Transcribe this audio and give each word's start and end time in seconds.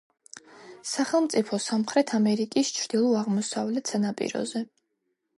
სახელმწიფო 0.91 1.59
სამხრეთ 1.65 2.13
ამერიკის 2.19 2.71
ჩრდილო–აღმოსავლეთ 2.77 3.91
სანაპიროზე. 3.93 4.63